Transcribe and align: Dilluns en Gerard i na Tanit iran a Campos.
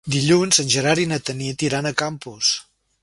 Dilluns 0.13 0.61
en 0.63 0.71
Gerard 0.75 1.03
i 1.03 1.05
na 1.11 1.19
Tanit 1.29 1.67
iran 1.67 1.91
a 1.91 1.93
Campos. 2.05 2.55